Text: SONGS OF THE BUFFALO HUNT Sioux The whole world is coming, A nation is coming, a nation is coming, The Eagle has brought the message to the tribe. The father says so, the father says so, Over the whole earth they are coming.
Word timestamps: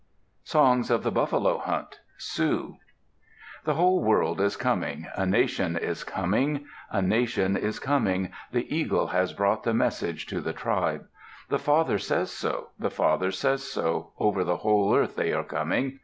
SONGS 0.43 0.89
OF 0.89 1.03
THE 1.03 1.11
BUFFALO 1.11 1.59
HUNT 1.59 1.99
Sioux 2.17 2.77
The 3.65 3.75
whole 3.75 4.01
world 4.03 4.41
is 4.41 4.57
coming, 4.57 5.05
A 5.15 5.27
nation 5.27 5.77
is 5.77 6.03
coming, 6.03 6.65
a 6.89 7.03
nation 7.03 7.55
is 7.55 7.77
coming, 7.77 8.31
The 8.51 8.65
Eagle 8.75 9.05
has 9.09 9.31
brought 9.31 9.61
the 9.61 9.75
message 9.75 10.25
to 10.25 10.41
the 10.41 10.53
tribe. 10.53 11.05
The 11.49 11.59
father 11.59 11.99
says 11.99 12.31
so, 12.31 12.69
the 12.79 12.89
father 12.89 13.29
says 13.31 13.61
so, 13.61 14.13
Over 14.17 14.43
the 14.43 14.57
whole 14.57 14.95
earth 14.95 15.15
they 15.15 15.33
are 15.33 15.43
coming. 15.45 15.99